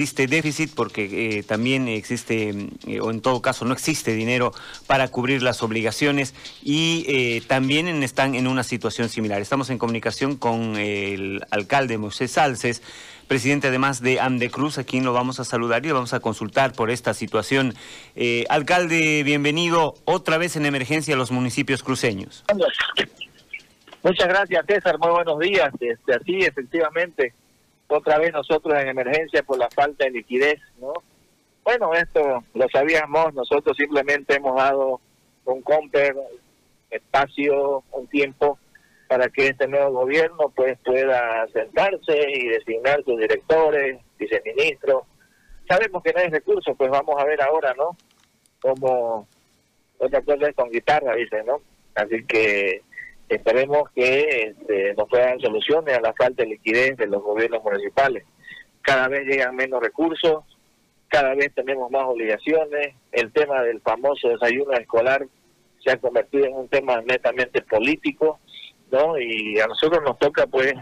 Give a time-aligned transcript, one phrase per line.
[0.00, 2.54] existe déficit porque eh, también existe,
[2.86, 4.52] eh, o en todo caso no existe dinero
[4.86, 9.42] para cubrir las obligaciones y eh, también están en una situación similar.
[9.42, 12.82] Estamos en comunicación con el alcalde Moisés Salces,
[13.28, 16.72] presidente además de Andecruz, a quien lo vamos a saludar y lo vamos a consultar
[16.72, 17.74] por esta situación.
[18.48, 22.42] alcalde, bienvenido otra vez en emergencia a los municipios cruceños.
[24.02, 24.98] Muchas gracias, César.
[24.98, 25.70] Muy buenos días.
[25.78, 27.34] Este, así, efectivamente,
[27.90, 30.92] otra vez nosotros en emergencia por la falta de liquidez, ¿no?
[31.64, 35.00] Bueno, esto lo sabíamos, nosotros simplemente hemos dado
[35.44, 36.16] un comper,
[36.90, 38.58] espacio, un tiempo
[39.08, 45.02] para que este nuevo gobierno pues pueda sentarse y designar sus directores, viceministros.
[45.68, 47.96] Sabemos que no hay recursos, pues vamos a ver ahora, ¿no?
[48.60, 49.26] Como
[49.98, 51.60] otra cosa es con guitarra, dice, ¿no?
[51.94, 52.82] Así que
[53.30, 58.24] Esperemos que este, nos puedan soluciones a la falta de liquidez de los gobiernos municipales.
[58.82, 60.42] Cada vez llegan menos recursos,
[61.06, 62.96] cada vez tenemos más obligaciones.
[63.12, 65.24] El tema del famoso desayuno escolar
[65.78, 68.40] se ha convertido en un tema netamente político,
[68.90, 69.16] ¿no?
[69.16, 70.74] Y a nosotros nos toca, pues,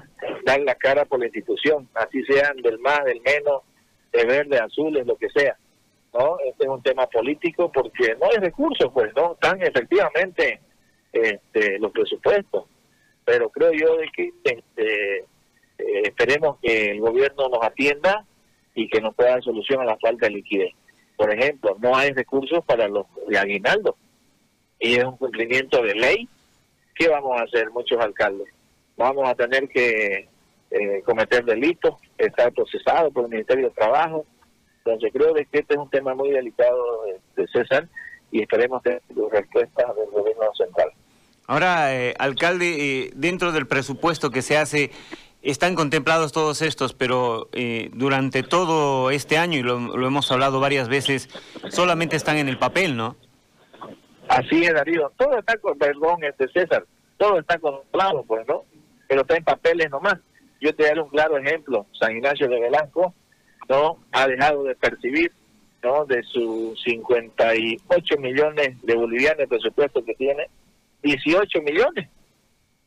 [0.47, 3.61] dar la cara por la institución, así sean del más, del menos,
[4.11, 5.55] de verde, azules, lo que sea,
[6.15, 6.39] ¿no?
[6.47, 9.35] Este es un tema político porque no hay recursos, pues, ¿no?
[9.35, 10.61] Están efectivamente
[11.13, 12.65] este, los presupuestos.
[13.25, 15.19] Pero creo yo de que este,
[15.79, 18.25] eh, esperemos que el gobierno nos atienda
[18.75, 20.73] y que nos pueda dar solución a la falta de liquidez.
[21.17, 23.97] Por ejemplo, no hay recursos para los de aguinaldo
[24.79, 26.29] y es un cumplimiento de ley.
[26.95, 28.49] ¿Qué vamos a hacer muchos alcaldes?
[28.97, 30.29] Vamos a tener que
[30.71, 34.25] eh, cometer delitos, estar procesados por el Ministerio de Trabajo.
[34.85, 37.89] Entonces creo que este es un tema muy delicado de, de César
[38.31, 40.91] y esperemos tener respuesta del gobierno central.
[41.47, 42.67] Ahora, eh, alcalde,
[43.07, 44.91] eh, dentro del presupuesto que se hace,
[45.43, 50.89] están contemplados todos estos, pero eh, durante todo este año, y lo, hemos hablado varias
[50.89, 51.29] veces,
[51.71, 53.17] solamente están en el papel, ¿no?
[54.29, 55.11] Así es, Darío.
[55.17, 56.85] Todo está con, perdón, este César,
[57.17, 58.65] todo está contemplado, pues, ¿no?
[59.09, 60.19] Pero está en papeles nomás.
[60.61, 61.87] Yo te daré un claro ejemplo.
[61.99, 63.15] San Ignacio de Velasco,
[63.69, 63.99] ¿no?
[64.13, 65.33] Ha dejado de percibir,
[65.83, 66.05] ¿no?
[66.05, 70.49] De sus 58 millones de bolivianos de presupuesto que tiene,
[71.03, 72.09] 18 millones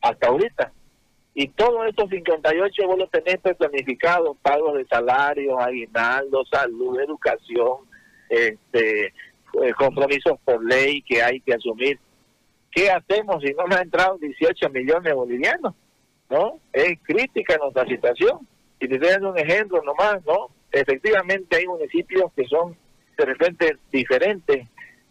[0.00, 0.72] hasta ahorita.
[1.34, 7.78] Y todos estos 58 vos los tenés planificados, pagos de salarios, aguinaldos, salud, educación,
[8.28, 11.98] este, eh, compromisos por ley que hay que asumir.
[12.70, 15.74] ¿Qué hacemos si no nos han entrado 18 millones bolivianos?
[16.28, 16.58] ¿No?
[16.72, 18.46] Es crítica nuestra situación.
[18.80, 20.48] Y te estoy un ejemplo nomás, ¿no?
[20.70, 22.76] Efectivamente hay municipios que son
[23.16, 24.68] de repente diferentes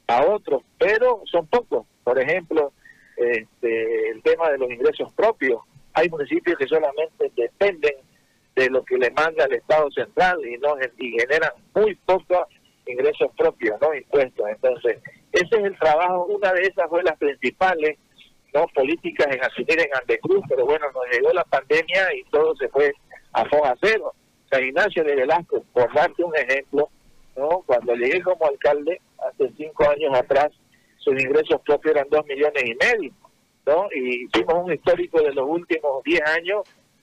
[0.08, 1.86] a otros, pero son pocos.
[2.04, 2.74] Por ejemplo,
[3.16, 5.62] este, el tema de los ingresos propios.
[5.94, 7.96] Hay municipios que solamente dependen
[8.56, 12.48] de lo que le manda el Estado central y no y generan muy pocos
[12.86, 14.46] ingresos propios, no impuestos.
[14.50, 14.98] Entonces,
[15.32, 17.98] ese es el trabajo, una de esas fue las principales
[18.54, 22.68] no políticas en asumir en Andecruz, pero bueno, nos llegó la pandemia y todo se
[22.68, 22.92] fue
[23.32, 24.14] a foja cero.
[24.50, 26.90] San Ignacio de Velasco, por darte un ejemplo,
[27.36, 30.52] no cuando llegué como alcalde hace cinco años atrás,
[30.98, 33.12] sus ingresos propios eran dos millones y medio,
[33.66, 33.88] ¿no?
[33.94, 36.62] Y hicimos un histórico de los últimos 10 años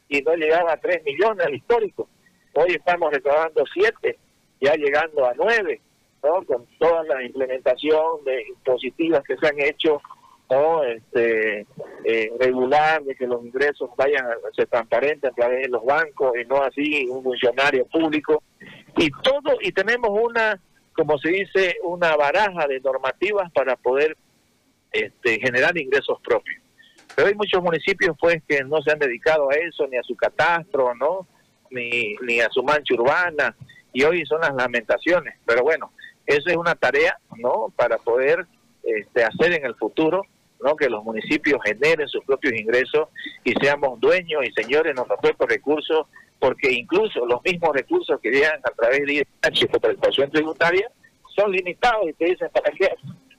[0.09, 2.09] y no llegaba a 3 millones al histórico.
[2.55, 4.19] Hoy estamos recaudando 7,
[4.61, 5.81] ya llegando a 9,
[6.23, 6.45] ¿no?
[6.45, 10.01] Con toda la implementación de positivas que se han hecho,
[10.51, 10.85] ¿no?
[10.85, 11.67] Este,
[12.05, 16.33] eh, regular, de que los ingresos vayan a ser transparentes a través de los bancos
[16.41, 18.43] y no así un funcionario público.
[18.99, 20.61] Y todo, y tenemos una
[20.99, 24.17] como se dice, una baraja de normativas para poder
[24.91, 26.61] este, generar ingresos propios.
[27.15, 30.17] Pero hay muchos municipios pues que no se han dedicado a eso, ni a su
[30.17, 31.29] catastro, ¿no?
[31.71, 33.55] Ni, ni a su mancha urbana,
[33.93, 35.37] y hoy son las lamentaciones.
[35.47, 35.93] Pero bueno,
[36.27, 37.73] esa es una tarea, ¿no?
[37.77, 38.45] Para poder
[38.83, 40.23] este, hacer en el futuro,
[40.61, 40.75] ¿no?
[40.75, 43.09] Que los municipios generen sus propios ingresos
[43.45, 46.07] y seamos dueños y señores de nuestros propios recursos
[46.39, 50.91] porque incluso los mismos recursos que llegan a través de IH por prestación tributaria
[51.35, 52.91] son limitados y te dicen para qué,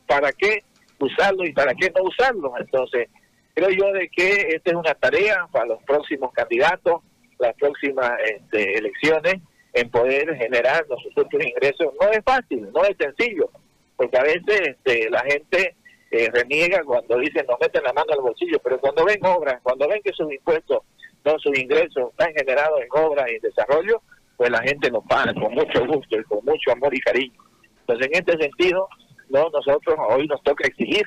[0.08, 0.64] para qué
[1.00, 2.54] usarlo y para qué no usarlo.
[2.60, 3.10] Entonces,
[3.54, 7.02] creo yo de que esta es una tarea para los próximos candidatos,
[7.40, 9.36] las próximas este, elecciones,
[9.74, 11.94] en poder generar los propios ingresos.
[12.02, 13.50] No es fácil, no es sencillo,
[13.96, 15.76] porque a veces este, la gente
[16.12, 19.88] eh, reniega cuando dicen nos meten la mano al bolsillo, pero cuando ven obras, cuando
[19.88, 20.84] ven que sus impuestos
[21.24, 24.02] todos sus ingresos están generados en obras y desarrollo,
[24.38, 27.40] pues la gente nos paga con mucho gusto y con mucho amor y cariño.
[27.82, 28.88] Entonces, en este sentido,
[29.30, 31.06] no nosotros hoy nos toca exigir.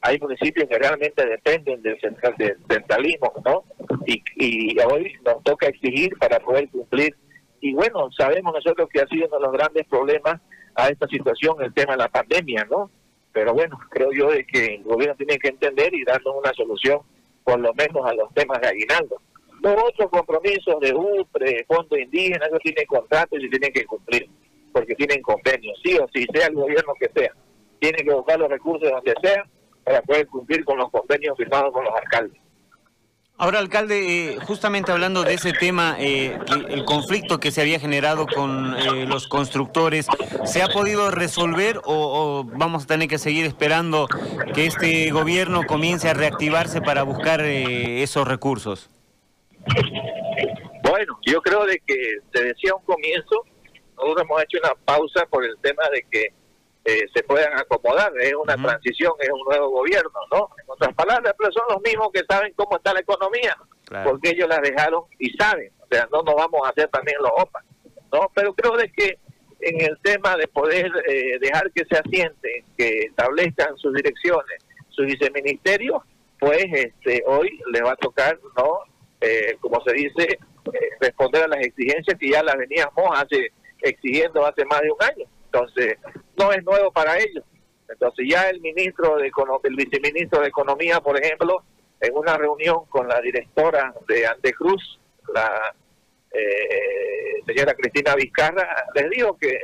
[0.00, 3.64] Hay municipios que realmente dependen del, centralismo, ¿no?
[4.06, 7.14] Y, y hoy nos toca exigir para poder cumplir.
[7.60, 10.40] Y bueno, sabemos nosotros que ha sido uno de los grandes problemas
[10.74, 12.90] a esta situación el tema de la pandemia, ¿no?
[13.32, 17.00] Pero bueno, creo yo de que el gobierno tiene que entender y darnos una solución,
[17.44, 19.20] por lo menos a los temas de aguinaldo.
[19.62, 24.28] Los otros compromisos de UPRE, Fondo Indígena, ellos tienen contratos y tienen que cumplir,
[24.72, 27.32] porque tienen convenios, sí o sí, sea el gobierno que sea.
[27.78, 29.46] Tienen que buscar los recursos donde sea
[29.84, 32.40] para poder cumplir con los convenios firmados con los alcaldes.
[33.38, 36.36] Ahora, alcalde, eh, justamente hablando de ese tema, eh,
[36.68, 40.08] el conflicto que se había generado con eh, los constructores,
[40.44, 44.08] ¿se ha podido resolver o, vamos a tener que seguir esperando
[44.54, 48.90] que este gobierno comience a reactivarse para buscar esos recursos?
[50.82, 53.44] Bueno, yo creo de que te decía un comienzo,
[53.96, 56.26] nosotros hemos hecho una pausa por el tema de que
[56.84, 58.12] eh, se puedan acomodar.
[58.20, 60.48] Es una transición, es un nuevo gobierno, ¿no?
[60.58, 63.56] En otras palabras, pero son los mismos que saben cómo está la economía,
[64.04, 65.70] porque ellos la dejaron y saben.
[65.80, 67.62] O sea, no nos vamos a hacer también los OPA,
[68.12, 68.30] ¿no?
[68.34, 69.18] Pero creo de que
[69.60, 75.04] en el tema de poder eh, dejar que se asienten, que establezcan sus direcciones, su
[75.04, 76.02] viceministerio,
[76.40, 78.80] pues este hoy les va a tocar, ¿no?
[79.22, 80.38] Eh, como se dice,
[81.00, 85.26] responder a las exigencias que ya las veníamos hace exigiendo hace más de un año.
[85.46, 85.96] Entonces,
[86.36, 87.44] no es nuevo para ellos.
[87.88, 89.30] Entonces, ya el ministro de
[89.64, 91.62] el viceministro de Economía, por ejemplo,
[92.00, 94.98] en una reunión con la directora de Antecruz,
[95.32, 95.74] la
[96.32, 99.58] eh, señora Cristina Vizcarra, les dijo que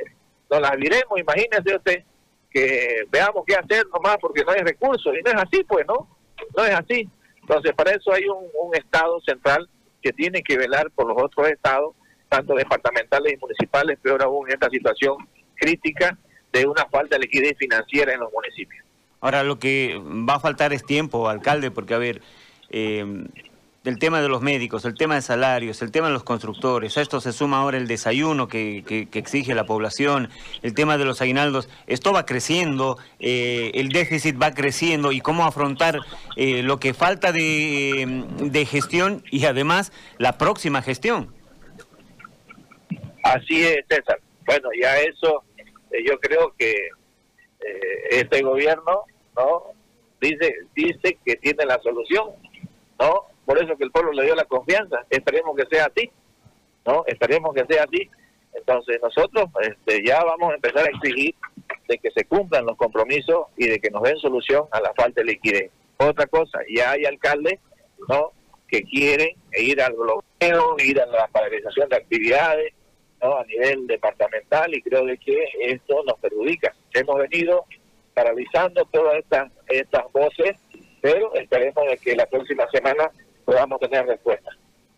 [0.50, 2.04] nos las diremos, imagínense usted,
[2.50, 5.14] que veamos qué hacer nomás porque no hay recursos.
[5.18, 6.08] Y no es así, pues, ¿no?
[6.56, 7.08] No es así.
[7.48, 9.68] Entonces, para eso hay un, Estado central
[10.02, 11.94] que tiene que velar por los otros estados,
[12.28, 15.16] tanto departamentales y municipales, peor aún en esta situación
[15.54, 16.16] crítica
[16.52, 18.84] de una falta de liquidez financiera en los municipios.
[19.20, 22.20] Ahora, lo que va a faltar es tiempo, alcalde, porque, a ver,
[22.68, 23.04] eh,
[23.88, 27.00] el tema de los médicos, el tema de salarios, el tema de los constructores, a
[27.00, 30.28] esto se suma ahora el desayuno que, exige la población,
[30.62, 35.46] el tema de los aguinaldos, esto va creciendo, eh, el déficit va creciendo y cómo
[35.46, 36.00] afrontar
[36.36, 41.34] eh, lo que falta de, gestión y además la próxima gestión.
[43.22, 44.20] Así es, César.
[44.44, 45.44] Bueno, ya eso
[45.90, 49.04] eh, yo creo que eh, este gobierno
[49.36, 49.62] no
[50.20, 52.30] dice dice que tiene la solución
[52.98, 55.06] no por eso que el pueblo le dio la confianza.
[55.08, 56.12] Esperemos que sea así
[56.88, 58.08] no esperemos que sea así.
[58.54, 61.34] Entonces nosotros este, ya vamos a empezar a exigir
[61.86, 65.20] de que se cumplan los compromisos y de que nos den solución a la falta
[65.20, 65.70] de liquidez.
[65.98, 67.60] Otra cosa ya hay alcaldes
[68.08, 68.32] no
[68.68, 72.72] que quieren ir al bloqueo ir a la paralización de actividades
[73.20, 76.74] a nivel departamental y creo de que esto nos perjudica.
[76.94, 77.66] Hemos venido
[78.14, 80.56] paralizando todas estas, estas voces,
[81.02, 83.10] pero esperemos de que la próxima semana
[83.48, 84.50] podamos tener respuesta.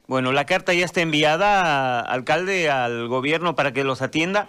[0.08, 4.49] Bueno, ¿la carta ya está enviada, alcalde, al gobierno para que los atienda?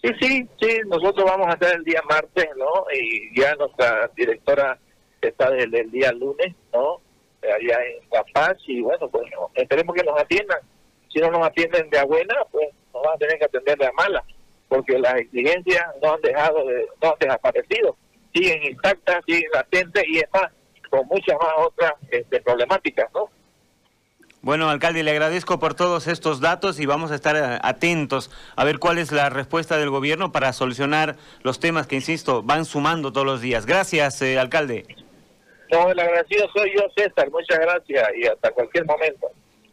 [0.00, 2.84] Sí, sí, sí, nosotros vamos a estar el día martes, ¿no?
[2.94, 4.78] Y ya nuestra directora
[5.20, 7.00] está desde el día lunes, ¿no?
[7.42, 10.60] Allá en La Paz y bueno, pues esperemos que nos atiendan
[11.14, 13.86] si no nos atienden de a buena, pues nos van a tener que atender de
[13.86, 14.24] a mala,
[14.68, 17.96] porque las exigencias no han dejado de, no han desaparecido,
[18.32, 20.52] siguen intactas, siguen latentes y es más,
[20.94, 23.28] con muchas más otras este, problemáticas, ¿no?
[24.42, 28.62] Bueno, alcalde, le agradezco por todos estos datos y vamos a estar eh, atentos a
[28.62, 33.10] ver cuál es la respuesta del gobierno para solucionar los temas que, insisto, van sumando
[33.10, 33.66] todos los días.
[33.66, 34.86] Gracias, eh, alcalde.
[35.72, 37.28] No, el agradecido soy yo, César.
[37.30, 39.26] Muchas gracias y hasta cualquier momento.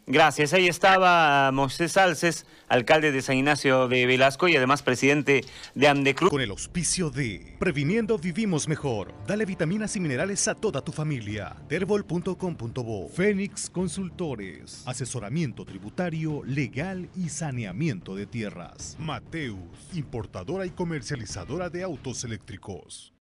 [0.07, 0.53] Gracias.
[0.53, 6.29] Ahí estaba Moisés Alces, alcalde de San Ignacio de Velasco y además presidente de Andecruz.
[6.29, 9.13] Con el auspicio de Previniendo Vivimos Mejor.
[9.27, 11.55] Dale vitaminas y minerales a toda tu familia.
[11.67, 13.09] Terbol.com.bo.
[13.09, 14.83] Fénix Consultores.
[14.85, 18.97] Asesoramiento tributario, legal y saneamiento de tierras.
[18.99, 19.59] Mateus,
[19.93, 23.10] importadora y comercializadora de autos eléctricos.